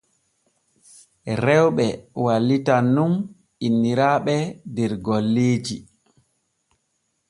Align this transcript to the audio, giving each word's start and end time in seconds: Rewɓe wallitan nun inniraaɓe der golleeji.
Rewɓe 1.45 1.85
wallitan 2.23 2.85
nun 2.95 3.13
inniraaɓe 3.67 4.35
der 4.75 4.91
golleeji. 5.05 5.77